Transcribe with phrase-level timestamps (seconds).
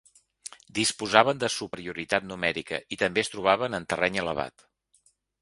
[0.77, 4.69] Disposaven de superioritat numèrica i també es trobaven en terreny elevat.